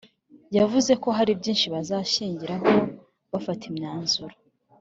[0.57, 2.69] Yavuze ko haribyishi bazashingiraho
[3.31, 4.35] bafata imyanzuro